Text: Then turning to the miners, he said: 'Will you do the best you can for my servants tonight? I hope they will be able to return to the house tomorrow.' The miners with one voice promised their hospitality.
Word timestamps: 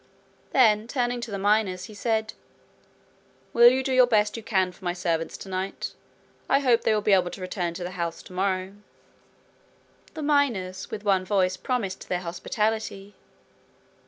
Then 0.51 0.87
turning 0.87 1.21
to 1.21 1.29
the 1.29 1.37
miners, 1.37 1.83
he 1.83 1.93
said: 1.93 2.33
'Will 3.53 3.69
you 3.69 3.83
do 3.83 3.95
the 3.95 4.07
best 4.07 4.35
you 4.35 4.41
can 4.41 4.71
for 4.71 4.83
my 4.83 4.93
servants 4.93 5.37
tonight? 5.37 5.93
I 6.49 6.59
hope 6.61 6.81
they 6.81 6.93
will 6.95 7.01
be 7.03 7.13
able 7.13 7.29
to 7.29 7.39
return 7.39 7.75
to 7.75 7.83
the 7.83 7.91
house 7.91 8.23
tomorrow.' 8.23 8.73
The 10.15 10.23
miners 10.23 10.89
with 10.89 11.03
one 11.03 11.23
voice 11.23 11.55
promised 11.55 12.09
their 12.09 12.21
hospitality. 12.21 13.13